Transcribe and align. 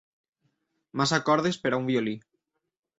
Massa 1.03 1.21
cordes 1.29 1.63
per 1.67 1.75
a 1.77 1.83
un 1.85 1.89
violí. 1.95 2.19